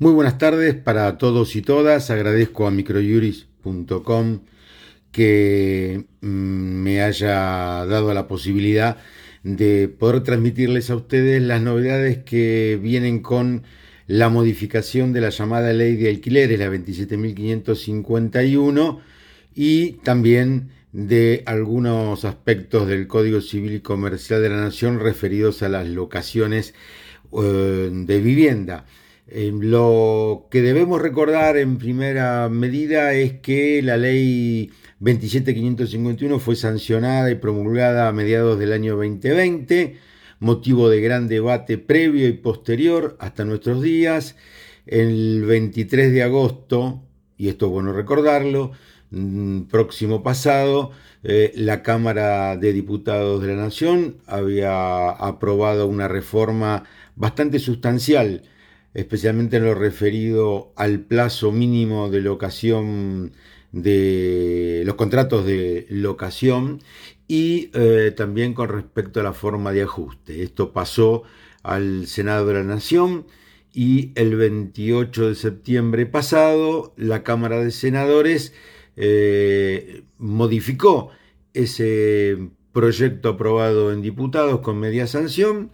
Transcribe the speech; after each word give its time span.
Muy 0.00 0.12
buenas 0.12 0.38
tardes 0.38 0.74
para 0.76 1.18
todos 1.18 1.54
y 1.56 1.60
todas. 1.60 2.10
Agradezco 2.10 2.66
a 2.66 2.70
microjuris.com 2.70 4.40
que 5.12 6.06
mm, 6.22 6.26
me 6.26 7.02
haya 7.02 7.84
dado 7.84 8.14
la 8.14 8.26
posibilidad 8.26 8.96
de 9.42 9.88
poder 9.88 10.22
transmitirles 10.22 10.88
a 10.88 10.96
ustedes 10.96 11.42
las 11.42 11.60
novedades 11.60 12.24
que 12.24 12.80
vienen 12.82 13.20
con 13.20 13.64
la 14.06 14.30
modificación 14.30 15.12
de 15.12 15.20
la 15.20 15.28
llamada 15.28 15.74
ley 15.74 15.96
de 15.96 16.08
alquileres, 16.08 16.58
la 16.58 16.70
27.551, 16.70 19.00
y 19.54 19.92
también 20.02 20.70
de 20.92 21.42
algunos 21.44 22.24
aspectos 22.24 22.88
del 22.88 23.06
Código 23.06 23.42
Civil 23.42 23.74
y 23.74 23.80
Comercial 23.80 24.40
de 24.40 24.48
la 24.48 24.62
Nación 24.62 24.98
referidos 24.98 25.62
a 25.62 25.68
las 25.68 25.86
locaciones 25.86 26.72
eh, 27.34 27.90
de 27.92 28.20
vivienda. 28.22 28.86
Eh, 29.32 29.52
lo 29.54 30.48
que 30.50 30.60
debemos 30.60 31.00
recordar 31.00 31.56
en 31.56 31.78
primera 31.78 32.48
medida 32.48 33.12
es 33.14 33.34
que 33.34 33.80
la 33.80 33.96
ley 33.96 34.72
27551 34.98 36.40
fue 36.40 36.56
sancionada 36.56 37.30
y 37.30 37.36
promulgada 37.36 38.08
a 38.08 38.12
mediados 38.12 38.58
del 38.58 38.72
año 38.72 38.96
2020, 38.96 39.98
motivo 40.40 40.88
de 40.88 41.00
gran 41.00 41.28
debate 41.28 41.78
previo 41.78 42.26
y 42.26 42.32
posterior 42.32 43.16
hasta 43.20 43.44
nuestros 43.44 43.80
días. 43.82 44.34
El 44.84 45.44
23 45.44 46.12
de 46.12 46.24
agosto, 46.24 47.04
y 47.36 47.50
esto 47.50 47.66
es 47.66 47.72
bueno 47.72 47.92
recordarlo, 47.92 48.72
mm, 49.12 49.62
próximo 49.64 50.24
pasado, 50.24 50.90
eh, 51.22 51.52
la 51.54 51.84
Cámara 51.84 52.56
de 52.56 52.72
Diputados 52.72 53.40
de 53.42 53.48
la 53.54 53.62
Nación 53.62 54.16
había 54.26 55.10
aprobado 55.10 55.86
una 55.86 56.08
reforma 56.08 56.82
bastante 57.14 57.60
sustancial 57.60 58.42
especialmente 58.94 59.56
en 59.56 59.64
lo 59.64 59.74
referido 59.74 60.72
al 60.76 61.00
plazo 61.00 61.52
mínimo 61.52 62.10
de 62.10 62.20
locación 62.20 63.32
de 63.72 64.82
los 64.84 64.96
contratos 64.96 65.46
de 65.46 65.86
locación 65.90 66.80
y 67.28 67.70
eh, 67.74 68.12
también 68.16 68.54
con 68.54 68.68
respecto 68.68 69.20
a 69.20 69.22
la 69.22 69.32
forma 69.32 69.72
de 69.72 69.82
ajuste. 69.82 70.42
Esto 70.42 70.72
pasó 70.72 71.22
al 71.62 72.06
Senado 72.06 72.46
de 72.46 72.54
la 72.54 72.64
Nación 72.64 73.26
y 73.72 74.10
el 74.16 74.34
28 74.34 75.28
de 75.28 75.34
septiembre 75.36 76.06
pasado 76.06 76.92
la 76.96 77.22
Cámara 77.22 77.62
de 77.62 77.70
Senadores 77.70 78.52
eh, 78.96 80.02
modificó 80.18 81.10
ese 81.54 82.50
proyecto 82.72 83.30
aprobado 83.30 83.92
en 83.92 84.02
diputados 84.02 84.60
con 84.60 84.78
media 84.78 85.06
sanción 85.06 85.70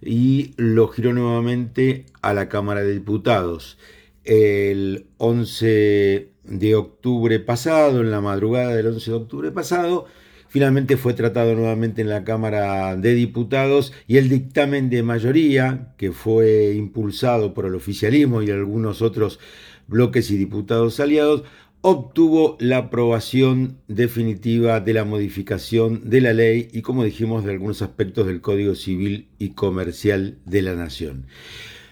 y 0.00 0.54
lo 0.56 0.88
giró 0.88 1.12
nuevamente 1.12 2.06
a 2.22 2.32
la 2.34 2.48
Cámara 2.48 2.82
de 2.82 2.92
Diputados. 2.92 3.78
El 4.24 5.06
11 5.18 6.30
de 6.44 6.74
octubre 6.74 7.40
pasado, 7.40 8.00
en 8.00 8.10
la 8.10 8.20
madrugada 8.20 8.74
del 8.74 8.88
11 8.88 9.10
de 9.10 9.16
octubre 9.16 9.50
pasado, 9.52 10.06
finalmente 10.48 10.96
fue 10.96 11.14
tratado 11.14 11.54
nuevamente 11.54 12.02
en 12.02 12.08
la 12.08 12.24
Cámara 12.24 12.96
de 12.96 13.14
Diputados 13.14 13.92
y 14.06 14.16
el 14.16 14.28
dictamen 14.28 14.90
de 14.90 15.02
mayoría, 15.02 15.94
que 15.96 16.12
fue 16.12 16.74
impulsado 16.74 17.54
por 17.54 17.66
el 17.66 17.74
oficialismo 17.74 18.42
y 18.42 18.50
algunos 18.50 19.02
otros 19.02 19.38
bloques 19.86 20.30
y 20.30 20.36
diputados 20.36 21.00
aliados, 21.00 21.44
obtuvo 21.80 22.56
la 22.60 22.78
aprobación 22.78 23.78
definitiva 23.86 24.80
de 24.80 24.94
la 24.94 25.04
modificación 25.04 26.08
de 26.10 26.20
la 26.20 26.32
ley 26.32 26.68
y, 26.72 26.82
como 26.82 27.04
dijimos, 27.04 27.44
de 27.44 27.52
algunos 27.52 27.82
aspectos 27.82 28.26
del 28.26 28.40
Código 28.40 28.74
Civil 28.74 29.28
y 29.38 29.50
Comercial 29.50 30.38
de 30.44 30.62
la 30.62 30.74
Nación. 30.74 31.26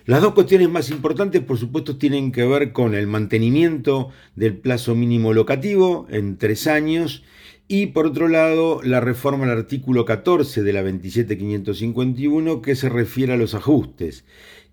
Las 0.04 0.22
dos 0.22 0.34
cuestiones 0.34 0.68
más 0.70 0.90
importantes, 0.90 1.40
por 1.42 1.58
supuesto, 1.58 1.96
tienen 1.98 2.30
que 2.30 2.44
ver 2.44 2.72
con 2.72 2.94
el 2.94 3.06
mantenimiento 3.06 4.10
del 4.36 4.56
plazo 4.56 4.94
mínimo 4.94 5.32
locativo 5.32 6.06
en 6.10 6.36
tres 6.38 6.66
años 6.66 7.24
y, 7.68 7.86
por 7.86 8.06
otro 8.06 8.28
lado, 8.28 8.80
la 8.84 9.00
reforma 9.00 9.44
al 9.44 9.50
artículo 9.50 10.04
14 10.04 10.62
de 10.62 10.72
la 10.72 10.82
27551 10.82 12.62
que 12.62 12.76
se 12.76 12.88
refiere 12.88 13.32
a 13.32 13.36
los 13.36 13.54
ajustes, 13.54 14.24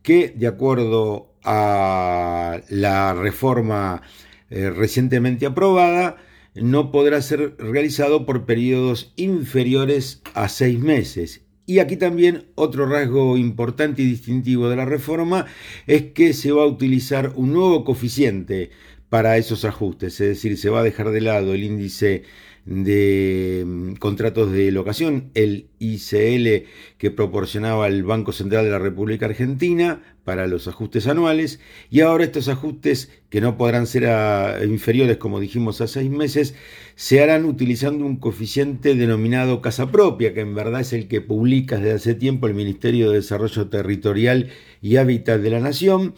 que, 0.04 0.30
de 0.36 0.46
acuerdo 0.46 1.34
a 1.44 2.62
la 2.70 3.14
reforma 3.16 4.04
eh, 4.54 4.70
recientemente 4.70 5.48
aprobada 5.48 6.18
no 6.54 6.92
podrá 6.92 7.24
ser 7.24 7.56
realizado 7.58 8.28
por 8.28 8.46
periodos 8.46 9.12
inferiores 9.16 10.22
a 10.36 10.48
seis 10.48 10.78
meses. 10.80 11.42
Y 11.66 11.80
aquí 11.80 11.98
también 11.98 12.46
otro 12.54 12.86
rasgo 12.86 13.36
importante 13.36 14.04
y 14.04 14.06
distintivo 14.06 14.70
de 14.70 14.76
la 14.76 14.86
reforma 14.86 15.48
es 15.88 16.04
que 16.12 16.34
se 16.34 16.52
va 16.52 16.62
a 16.62 16.68
utilizar 16.68 17.34
un 17.36 17.52
nuevo 17.54 17.84
coeficiente 17.84 18.70
para 19.10 19.38
esos 19.38 19.66
ajustes, 19.66 20.22
es 20.22 20.28
decir, 20.28 20.56
se 20.58 20.70
va 20.70 20.82
a 20.82 20.84
dejar 20.84 21.10
de 21.10 21.22
lado 21.22 21.56
el 21.56 21.64
índice 21.64 22.22
de 22.66 23.64
mm, 23.66 23.94
contratos 23.96 24.52
de 24.52 24.72
locación, 24.72 25.32
el 25.34 25.68
ICL 25.80 26.68
que 26.98 27.12
proporcionaba 27.12 27.88
el 27.88 28.04
Banco 28.04 28.32
Central 28.32 28.66
de 28.66 28.72
la 28.72 28.80
República 28.80 29.26
Argentina 29.26 30.02
para 30.24 30.48
los 30.48 30.68
ajustes 30.70 31.08
anuales, 31.08 31.60
y 31.90 32.00
ahora 32.00 32.24
estos 32.24 32.48
ajustes, 32.48 33.12
que 33.30 33.42
no 33.42 33.58
podrán 33.58 33.88
ser 33.88 34.64
inferiores, 34.64 35.18
como 35.18 35.42
dijimos, 35.42 35.82
a 35.82 35.88
seis 35.88 36.10
meses, 36.10 36.56
se 36.96 37.22
harán 37.22 37.44
utilizando 37.44 38.06
un 38.06 38.16
coeficiente 38.18 38.96
denominado 38.96 39.62
casa 39.62 39.92
propia, 39.92 40.34
que 40.34 40.40
en 40.40 40.56
verdad 40.56 40.82
es 40.82 40.94
el 40.94 41.10
que 41.10 41.20
publica 41.20 41.78
desde 41.78 41.92
hace 41.92 42.16
tiempo 42.16 42.48
el 42.48 42.54
Ministerio 42.54 43.10
de 43.10 43.18
Desarrollo 43.18 43.68
Territorial 43.68 44.50
y 44.82 44.96
Hábitat 44.96 45.42
de 45.42 45.50
la 45.50 45.60
Nación, 45.60 46.14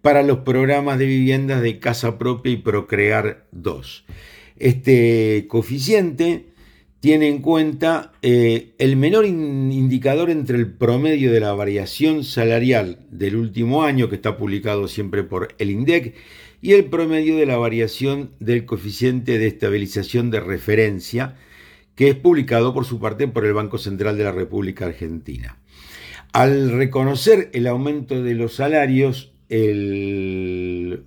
para 0.00 0.22
los 0.22 0.38
programas 0.38 0.98
de 0.98 1.06
viviendas 1.06 1.60
de 1.60 1.78
casa 1.78 2.18
propia 2.18 2.52
y 2.52 2.56
Procrear 2.56 3.46
2. 3.52 4.04
Este 4.60 5.46
coeficiente 5.48 6.44
tiene 7.00 7.28
en 7.28 7.40
cuenta 7.40 8.12
eh, 8.20 8.74
el 8.76 8.94
menor 8.96 9.24
indicador 9.24 10.28
entre 10.28 10.58
el 10.58 10.70
promedio 10.70 11.32
de 11.32 11.40
la 11.40 11.54
variación 11.54 12.24
salarial 12.24 12.98
del 13.10 13.36
último 13.36 13.84
año, 13.84 14.10
que 14.10 14.16
está 14.16 14.36
publicado 14.36 14.86
siempre 14.86 15.24
por 15.24 15.54
el 15.56 15.70
INDEC, 15.70 16.14
y 16.60 16.72
el 16.74 16.84
promedio 16.84 17.36
de 17.36 17.46
la 17.46 17.56
variación 17.56 18.32
del 18.38 18.66
coeficiente 18.66 19.38
de 19.38 19.46
estabilización 19.46 20.30
de 20.30 20.40
referencia, 20.40 21.36
que 21.94 22.10
es 22.10 22.14
publicado 22.14 22.74
por 22.74 22.84
su 22.84 23.00
parte 23.00 23.26
por 23.28 23.46
el 23.46 23.54
Banco 23.54 23.78
Central 23.78 24.18
de 24.18 24.24
la 24.24 24.32
República 24.32 24.84
Argentina. 24.84 25.56
Al 26.34 26.70
reconocer 26.70 27.48
el 27.54 27.66
aumento 27.66 28.22
de 28.22 28.34
los 28.34 28.56
salarios, 28.56 29.32
eh, 29.48 30.98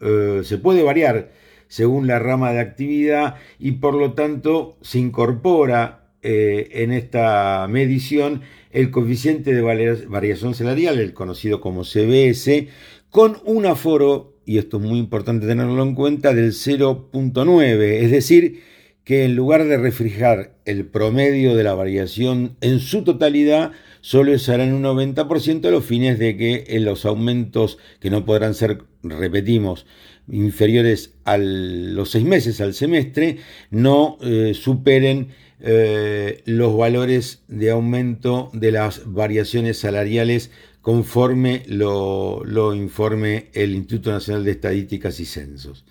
se 0.44 0.58
puede 0.58 0.82
variar 0.82 1.43
según 1.74 2.06
la 2.06 2.20
rama 2.20 2.52
de 2.52 2.60
actividad 2.60 3.38
y 3.58 3.72
por 3.72 3.96
lo 3.96 4.14
tanto 4.14 4.78
se 4.82 5.00
incorpora 5.00 6.06
eh, 6.22 6.70
en 6.84 6.92
esta 6.92 7.66
medición 7.68 8.42
el 8.70 8.92
coeficiente 8.92 9.56
de 9.56 9.62
variación 10.08 10.54
salarial, 10.54 11.00
el 11.00 11.16
conocido 11.16 11.62
como 11.62 11.84
CBS, 11.84 12.68
con 13.10 13.38
un 13.46 13.66
aforo, 13.66 14.36
y 14.46 14.60
esto 14.60 14.78
es 14.78 14.84
muy 14.84 15.00
importante 15.00 15.48
tenerlo 15.48 15.82
en 15.82 15.96
cuenta, 15.96 16.36
del 16.36 16.52
0.9, 16.52 17.82
es 18.04 18.12
decir, 18.12 18.62
que 19.04 19.26
en 19.26 19.36
lugar 19.36 19.66
de 19.66 19.78
reflejar 19.78 20.56
el 20.66 20.86
promedio 20.86 21.56
de 21.56 21.64
la 21.64 21.74
variación 21.74 22.56
en 22.62 22.80
su 22.80 23.04
totalidad, 23.04 23.72
solo 24.02 24.38
serán 24.40 24.74
un 24.74 24.84
90% 24.84 25.66
a 25.66 25.72
los 25.72 25.86
fines 25.86 26.20
de 26.20 26.38
que 26.38 26.64
en 26.68 26.86
los 26.86 27.06
aumentos 27.06 27.78
que 28.00 28.10
no 28.10 28.26
podrán 28.26 28.54
ser, 28.54 28.84
repetimos, 29.04 29.86
inferiores 30.30 31.16
a 31.26 31.38
los 31.38 32.12
seis 32.12 32.24
meses 32.26 32.62
al 32.62 32.74
semestre 32.74 33.40
no 33.72 34.18
eh, 34.22 34.54
superen 34.54 35.30
eh, 35.60 36.42
los 36.46 36.76
valores 36.78 37.44
de 37.48 37.72
aumento 37.72 38.50
de 38.54 38.72
las 38.72 39.02
variaciones 39.06 39.78
salariales 39.78 40.52
conforme 40.82 41.64
lo, 41.68 42.44
informe 42.76 43.50
el 43.54 43.74
Instituto 43.74 44.12
Nacional 44.12 44.44
de 44.44 44.52
Estadísticas 44.52 45.22
y 45.22 45.26
Censos. 45.26 45.86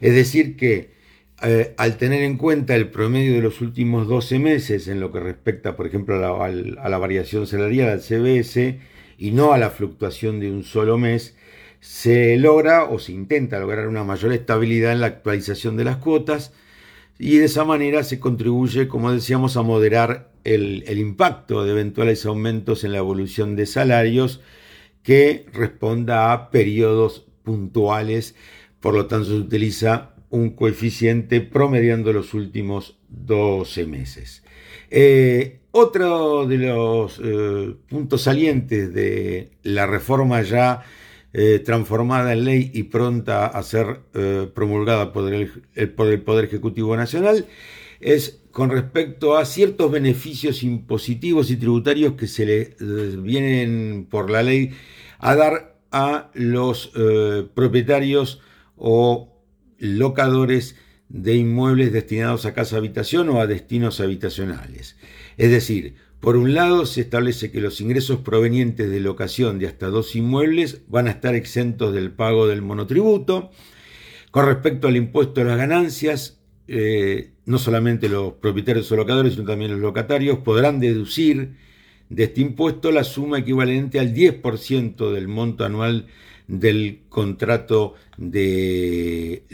Es 0.00 0.14
decir, 0.14 0.56
que 0.56 0.97
eh, 1.42 1.74
al 1.76 1.96
tener 1.96 2.22
en 2.22 2.36
cuenta 2.36 2.74
el 2.74 2.90
promedio 2.90 3.34
de 3.34 3.42
los 3.42 3.60
últimos 3.60 4.08
12 4.08 4.38
meses 4.38 4.88
en 4.88 5.00
lo 5.00 5.12
que 5.12 5.20
respecta, 5.20 5.76
por 5.76 5.86
ejemplo, 5.86 6.16
a 6.16 6.48
la, 6.48 6.82
a 6.82 6.88
la 6.88 6.98
variación 6.98 7.46
salarial, 7.46 7.90
al 7.90 8.00
CBS, 8.00 8.80
y 9.18 9.30
no 9.32 9.52
a 9.52 9.58
la 9.58 9.70
fluctuación 9.70 10.40
de 10.40 10.50
un 10.50 10.64
solo 10.64 10.98
mes, 10.98 11.36
se 11.80 12.36
logra 12.36 12.84
o 12.84 12.98
se 12.98 13.12
intenta 13.12 13.58
lograr 13.60 13.88
una 13.88 14.04
mayor 14.04 14.32
estabilidad 14.32 14.92
en 14.92 15.00
la 15.00 15.06
actualización 15.08 15.76
de 15.76 15.84
las 15.84 15.98
cuotas 15.98 16.52
y 17.18 17.38
de 17.38 17.46
esa 17.46 17.64
manera 17.64 18.04
se 18.04 18.20
contribuye, 18.20 18.88
como 18.88 19.12
decíamos, 19.12 19.56
a 19.56 19.62
moderar 19.62 20.30
el, 20.44 20.84
impacto 20.98 21.64
de 21.64 21.72
eventuales 21.72 22.24
aumentos 22.26 22.84
en 22.84 22.92
la 22.92 22.98
evolución 22.98 23.56
de 23.56 23.66
salarios 23.66 24.40
que 25.02 25.46
responda 25.52 26.32
a 26.32 26.50
periodos 26.50 27.26
puntuales, 27.42 28.36
por 28.80 28.94
lo 28.94 29.06
tanto 29.06 29.30
se 29.30 29.34
utiliza 29.34 30.14
un 30.30 30.50
coeficiente 30.50 31.40
promediando 31.40 32.12
los 32.12 32.34
últimos 32.34 32.98
12 33.08 33.86
meses. 33.86 34.42
Eh, 34.90 35.60
otro 35.70 36.46
de 36.46 36.58
los 36.58 37.20
eh, 37.22 37.74
puntos 37.88 38.22
salientes 38.22 38.92
de 38.92 39.50
la 39.62 39.86
reforma 39.86 40.42
ya 40.42 40.82
eh, 41.32 41.60
transformada 41.64 42.32
en 42.32 42.44
ley 42.44 42.70
y 42.72 42.84
pronta 42.84 43.46
a 43.46 43.62
ser 43.62 44.00
promulgada 44.54 45.12
por 45.12 45.32
el, 45.32 45.50
por 45.94 46.08
el 46.08 46.22
Poder 46.22 46.46
Ejecutivo 46.46 46.96
Nacional, 46.96 47.46
es 48.00 48.40
con 48.50 48.70
respecto 48.70 49.36
a 49.36 49.44
ciertos 49.44 49.90
beneficios 49.90 50.62
impositivos 50.62 51.50
y 51.50 51.56
tributarios 51.56 52.14
que 52.14 52.26
se 52.26 52.46
le 52.46 52.76
vienen 53.18 54.06
por 54.10 54.30
la 54.30 54.42
ley 54.42 54.72
a 55.18 55.36
dar 55.36 55.78
a 55.92 56.30
los 56.34 56.92
propietarios 57.54 58.40
o 58.76 59.37
locadores 59.78 60.76
de 61.08 61.36
inmuebles 61.36 61.92
destinados 61.92 62.44
a 62.44 62.54
casa 62.54 62.76
habitación 62.76 63.28
o 63.30 63.40
a 63.40 63.46
destinos 63.46 64.00
habitacionales. 64.00 64.96
Es 65.36 65.50
decir, 65.50 65.94
por 66.20 66.36
un 66.36 66.52
lado, 66.52 66.84
se 66.84 67.00
establece 67.02 67.52
que 67.52 67.60
los 67.60 67.80
ingresos 67.80 68.20
provenientes 68.20 68.90
de 68.90 69.00
locación 69.00 69.58
de 69.58 69.68
hasta 69.68 69.86
dos 69.86 70.16
inmuebles 70.16 70.82
van 70.88 71.06
a 71.06 71.12
estar 71.12 71.34
exentos 71.34 71.94
del 71.94 72.10
pago 72.10 72.48
del 72.48 72.60
monotributo. 72.60 73.50
Con 74.32 74.46
respecto 74.46 74.88
al 74.88 74.96
impuesto 74.96 75.40
a 75.40 75.44
las 75.44 75.56
ganancias, 75.56 76.40
eh, 76.66 77.30
no 77.46 77.58
solamente 77.58 78.08
los 78.08 78.34
propietarios 78.34 78.90
o 78.90 78.96
locadores, 78.96 79.34
sino 79.34 79.46
también 79.46 79.70
los 79.70 79.80
locatarios 79.80 80.38
podrán 80.40 80.80
deducir 80.80 81.54
de 82.10 82.24
este 82.24 82.40
impuesto 82.40 82.90
la 82.90 83.04
suma 83.04 83.38
equivalente 83.38 84.00
al 84.00 84.12
10% 84.12 85.12
del 85.12 85.28
monto 85.28 85.64
anual 85.64 86.06
del 86.48 87.02
contrato 87.08 87.94
de 88.16 89.44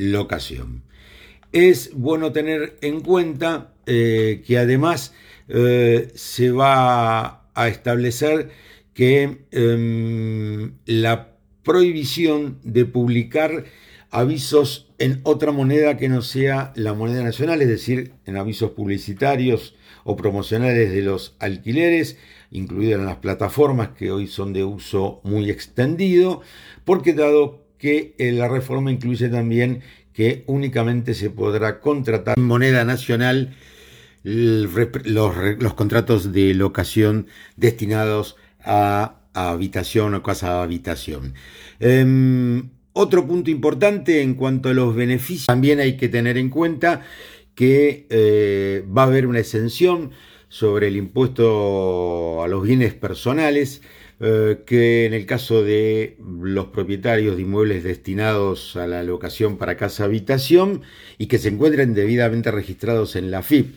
Es 1.53 1.93
bueno 1.95 2.33
tener 2.33 2.77
en 2.81 3.01
cuenta 3.01 3.75
eh, 3.87 4.43
que 4.47 4.59
además 4.59 5.13
eh, 5.49 6.11
se 6.15 6.51
va 6.51 7.49
a 7.55 7.69
establecer 7.69 8.51
que 8.95 9.45
em, 9.51 10.73
la 10.87 11.37
prohibición 11.63 12.59
de 12.63 12.85
publicar 12.85 13.65
avisos 14.11 14.93
en 14.99 15.21
otra 15.25 15.51
moneda 15.51 15.97
que 15.97 16.09
no 16.09 16.23
sea 16.23 16.73
la 16.77 16.95
moneda 16.95 17.23
nacional, 17.25 17.61
es 17.63 17.69
decir, 17.69 18.13
en 18.27 18.37
avisos 18.37 18.71
publicitarios 18.71 19.75
o 20.05 20.15
promocionales 20.15 20.93
de 20.93 21.03
los 21.03 21.35
alquileres, 21.41 22.17
incluidas 22.53 23.01
en 23.01 23.07
las 23.07 23.17
plataformas 23.17 23.89
que 23.91 24.13
hoy 24.13 24.29
son 24.29 24.53
de 24.53 24.63
uso 24.63 25.21
muy 25.25 25.51
extendido, 25.51 26.43
porque 26.85 27.13
dado 27.13 27.65
que 27.77 28.15
eh, 28.19 28.31
la 28.31 28.49
reforma 28.49 28.93
incluye 28.93 29.29
también 29.29 29.83
que 30.15 30.45
únicamente 30.47 31.13
se 31.13 31.29
podrá 31.29 31.81
contratar 31.81 32.39
en 32.39 32.45
moneda 32.45 32.85
nacional 32.85 33.55
los, 34.23 35.75
contratos 35.75 36.33
de 36.33 36.55
locación 36.55 37.27
destinados 37.57 38.37
a, 38.65 39.21
habitación 39.35 40.15
o 40.15 40.23
casa 40.23 40.63
habitación. 40.63 41.35
Em, 41.81 42.71
otro 42.93 43.27
punto 43.27 43.51
importante 43.51 44.23
en 44.23 44.35
cuanto 44.35 44.69
a 44.69 44.75
los 44.75 44.95
beneficios, 44.95 45.47
también 45.47 45.81
hay 45.81 45.97
que 45.97 46.09
tener 46.09 46.39
en 46.39 46.49
cuenta 46.51 47.03
que 47.57 48.07
eh, 48.11 48.85
va 48.97 49.03
a 49.03 49.07
haber 49.07 49.27
una 49.27 49.41
exención 49.41 50.13
sobre 50.49 50.87
el 50.87 50.97
impuesto 50.97 52.45
a 52.45 52.49
los 52.49 52.63
bienes 52.63 52.95
personales, 52.95 53.83
eh, 54.21 54.63
que 54.65 55.07
en 55.07 55.15
el 55.15 55.27
caso 55.27 55.65
de 55.65 56.17
los 56.41 56.67
propietarios 56.67 57.37
de 57.37 57.43
inmuebles 57.43 57.83
destinados 57.83 58.77
a 58.77 58.87
la 58.87 59.03
locación 59.03 59.57
para 59.57 59.77
casa 59.77 60.05
habitación 60.05 60.83
y 61.19 61.27
que 61.27 61.39
se 61.39 61.49
encuentren 61.49 61.95
debidamente 61.95 62.51
registrados 62.51 63.17
en 63.17 63.31
la 63.31 63.43
FIP, 63.43 63.75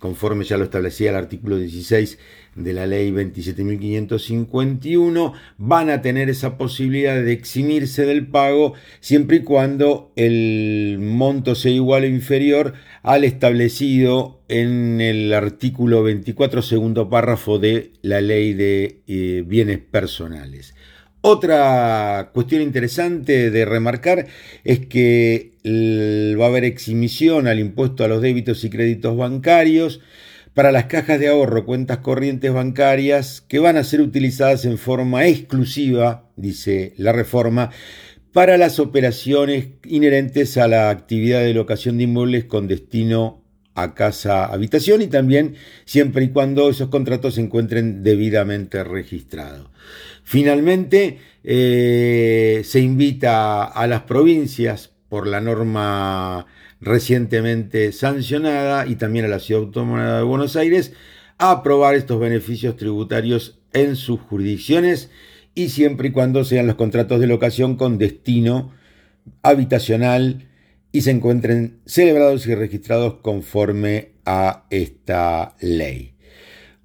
conforme 0.00 0.44
ya 0.44 0.56
lo 0.56 0.64
establecía 0.64 1.10
el 1.10 1.16
artículo 1.16 1.58
16 1.58 2.18
de 2.56 2.72
la 2.72 2.86
ley 2.86 3.12
27.551, 3.12 5.32
van 5.58 5.90
a 5.90 6.02
tener 6.02 6.28
esa 6.28 6.58
posibilidad 6.58 7.22
de 7.22 7.30
eximirse 7.32 8.04
del 8.06 8.26
pago 8.26 8.74
siempre 8.98 9.36
y 9.36 9.44
cuando 9.44 10.10
el 10.16 10.98
monto 11.00 11.54
sea 11.54 11.70
igual 11.70 12.02
o 12.02 12.06
inferior 12.06 12.74
al 13.02 13.22
establecido 13.24 14.40
en 14.48 15.00
el 15.00 15.32
artículo 15.32 16.02
24 16.02 16.62
segundo 16.62 17.08
párrafo 17.08 17.60
de 17.60 17.92
la 18.02 18.20
ley 18.20 18.54
de 18.54 19.02
eh, 19.06 19.44
bienes 19.46 19.78
personales. 19.78 20.74
Otra 21.22 22.30
cuestión 22.32 22.62
interesante 22.62 23.50
de 23.50 23.64
remarcar 23.66 24.26
es 24.64 24.86
que 24.86 25.52
va 26.40 26.46
a 26.46 26.48
haber 26.48 26.64
exhibición 26.64 27.46
al 27.46 27.58
impuesto 27.58 28.04
a 28.04 28.08
los 28.08 28.22
débitos 28.22 28.64
y 28.64 28.70
créditos 28.70 29.16
bancarios 29.16 30.00
para 30.54 30.72
las 30.72 30.86
cajas 30.86 31.20
de 31.20 31.28
ahorro, 31.28 31.66
cuentas 31.66 31.98
corrientes 31.98 32.52
bancarias 32.52 33.42
que 33.42 33.58
van 33.58 33.76
a 33.76 33.84
ser 33.84 34.00
utilizadas 34.00 34.64
en 34.64 34.78
forma 34.78 35.26
exclusiva, 35.26 36.28
dice 36.36 36.94
la 36.96 37.12
reforma, 37.12 37.70
para 38.32 38.56
las 38.56 38.78
operaciones 38.78 39.68
inherentes 39.84 40.56
a 40.56 40.68
la 40.68 40.88
actividad 40.88 41.40
de 41.40 41.52
locación 41.52 41.98
de 41.98 42.04
inmuebles 42.04 42.44
con 42.46 42.66
destino 42.66 43.39
a 43.74 43.94
casa 43.94 44.46
habitación 44.46 45.02
y 45.02 45.06
también 45.06 45.54
siempre 45.84 46.24
y 46.24 46.30
cuando 46.30 46.70
esos 46.70 46.88
contratos 46.88 47.34
se 47.34 47.40
encuentren 47.40 48.02
debidamente 48.02 48.82
registrados. 48.84 49.68
Finalmente, 50.24 51.18
eh, 51.44 52.62
se 52.64 52.80
invita 52.80 53.64
a 53.64 53.86
las 53.86 54.02
provincias 54.02 54.90
por 55.08 55.26
la 55.26 55.40
norma 55.40 56.46
recientemente 56.80 57.92
sancionada 57.92 58.86
y 58.86 58.96
también 58.96 59.24
a 59.24 59.28
la 59.28 59.38
Ciudad 59.38 59.64
Autónoma 59.64 60.16
de 60.18 60.22
Buenos 60.22 60.56
Aires 60.56 60.92
a 61.38 61.50
aprobar 61.52 61.94
estos 61.94 62.20
beneficios 62.20 62.76
tributarios 62.76 63.58
en 63.72 63.96
sus 63.96 64.20
jurisdicciones 64.20 65.10
y 65.54 65.70
siempre 65.70 66.08
y 66.08 66.12
cuando 66.12 66.44
sean 66.44 66.66
los 66.66 66.76
contratos 66.76 67.20
de 67.20 67.26
locación 67.26 67.76
con 67.76 67.98
destino 67.98 68.72
habitacional 69.42 70.48
y 70.92 71.02
se 71.02 71.10
encuentren 71.10 71.80
celebrados 71.86 72.46
y 72.46 72.54
registrados 72.54 73.14
conforme 73.22 74.12
a 74.24 74.64
esta 74.70 75.56
ley. 75.60 76.14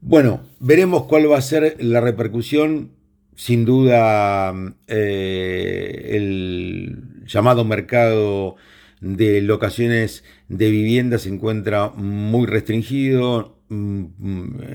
Bueno, 0.02 0.42
veremos 0.60 1.06
cuál 1.06 1.32
va 1.32 1.38
a 1.38 1.42
ser 1.42 1.78
la 1.80 2.02
repercusión 2.02 2.92
sin 3.36 3.66
duda 3.66 4.54
eh, 4.88 6.12
el 6.14 7.26
llamado 7.26 7.66
mercado 7.66 8.56
de 9.02 9.42
locaciones 9.42 10.24
de 10.48 10.70
vivienda 10.70 11.20
se 11.20 11.30
encuentra 11.30 11.90
muy 11.90 12.48
restringido, 12.48 13.58
mm, 13.70 14.06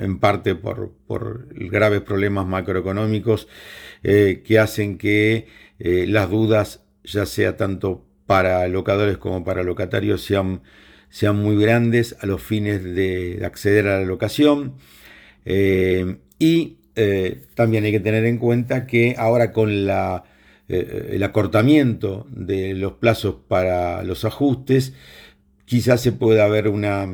en 0.03 0.19
parte 0.19 0.55
por, 0.55 1.49
graves 1.55 2.03
problemas 2.03 2.47
macroeconómicos 2.47 3.49
eh, 4.03 4.43
que 4.45 4.59
hacen 4.59 4.99
que 4.99 5.47
eh, 5.79 6.07
las 6.07 6.31
dudas, 6.31 6.85
ya 7.05 7.27
sea 7.27 7.57
tanto 7.57 8.05
para 8.31 8.69
locadores 8.69 9.19
como 9.19 9.43
para 9.43 9.65
locatarios, 9.65 10.23
sean, 10.23 10.63
sean 11.09 11.35
muy 11.43 11.61
grandes 11.61 12.15
a 12.21 12.27
los 12.27 12.41
fines 12.41 12.85
de 12.85 13.43
acceder 13.45 13.89
a 13.89 13.99
la 13.99 14.07
locación. 14.07 14.77
y 16.39 16.77
eh, 16.95 17.43
también 17.55 17.83
hay 17.85 17.91
que 17.91 17.99
tener 17.99 18.25
en 18.27 18.39
cuenta 18.39 18.87
que 18.87 19.17
ahora 19.19 19.51
con 19.51 19.85
la, 19.85 20.23
eh, 20.69 21.09
el 21.15 21.25
acortamiento 21.25 22.29
de 22.31 22.75
los 22.75 22.93
plazos 22.93 23.35
para 23.49 24.05
los 24.05 24.25
ajustes, 24.25 24.95
quizás 25.65 26.01
se 26.01 26.13
pueda 26.13 26.45
haber 26.45 26.69
una 26.69 27.09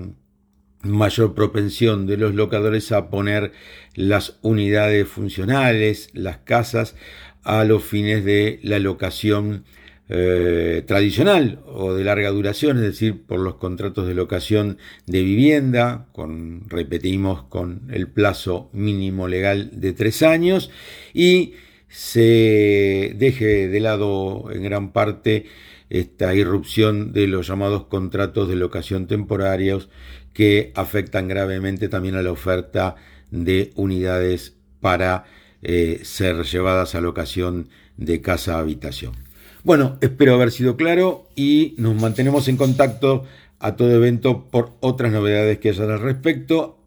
mayor 0.82 1.34
propensión 1.34 2.06
de 2.06 2.18
los 2.18 2.34
locadores 2.34 2.92
a 2.92 3.08
poner 3.08 3.52
las 3.94 4.38
unidades 4.42 5.08
funcionales, 5.08 6.10
las 6.12 6.36
casas, 6.36 6.94
a 7.42 7.64
los 7.64 7.82
fines 7.84 8.22
de 8.22 8.60
la 8.62 8.78
locación 8.80 9.64
eh, 10.08 10.84
tradicional 10.86 11.60
o 11.66 11.94
de 11.94 12.04
larga 12.04 12.30
duración, 12.30 12.76
es 12.76 12.84
decir, 12.84 13.24
por 13.26 13.40
los 13.40 13.56
contratos 13.56 14.06
de 14.06 14.14
locación 14.14 14.78
de 15.06 15.22
vivienda, 15.22 16.06
con, 16.12 16.68
repetimos, 16.68 17.42
con 17.44 17.82
el 17.90 18.08
plazo 18.08 18.70
mínimo 18.72 19.26
legal 19.26 19.70
de 19.72 19.92
tres 19.92 20.22
años, 20.22 20.70
y 21.12 21.54
se 21.88 23.14
deje 23.16 23.68
de 23.68 23.80
lado 23.80 24.50
en 24.52 24.62
gran 24.62 24.92
parte 24.92 25.46
esta 25.90 26.34
irrupción 26.34 27.12
de 27.12 27.26
los 27.26 27.48
llamados 27.48 27.86
contratos 27.86 28.48
de 28.48 28.56
locación 28.56 29.06
temporarios 29.06 29.88
que 30.32 30.72
afectan 30.74 31.28
gravemente 31.28 31.88
también 31.88 32.16
a 32.16 32.22
la 32.22 32.32
oferta 32.32 32.96
de 33.30 33.72
unidades 33.74 34.56
para 34.80 35.24
eh, 35.62 36.00
ser 36.02 36.44
llevadas 36.44 36.94
a 36.94 37.00
locación 37.00 37.70
de 37.96 38.20
casa 38.20 38.58
habitación. 38.58 39.25
Bueno, 39.66 39.98
espero 40.00 40.34
haber 40.34 40.52
sido 40.52 40.76
claro 40.76 41.26
y 41.34 41.74
nos 41.76 42.00
mantenemos 42.00 42.46
en 42.46 42.56
contacto 42.56 43.24
a 43.58 43.74
todo 43.74 43.90
evento 43.90 44.46
por 44.48 44.70
otras 44.78 45.10
novedades 45.10 45.58
que 45.58 45.70
hayan 45.70 45.90
al 45.90 45.98
respecto, 45.98 46.78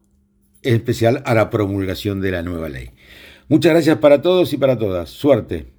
en 0.64 0.76
especial 0.76 1.22
a 1.26 1.34
la 1.34 1.50
promulgación 1.50 2.22
de 2.22 2.32
la 2.32 2.42
nueva 2.42 2.70
ley. 2.70 2.92
Muchas 3.50 3.74
gracias 3.74 3.98
para 3.98 4.22
todos 4.22 4.54
y 4.54 4.58
para 4.58 4.78
todas. 4.78 5.10
Suerte. 5.10 5.79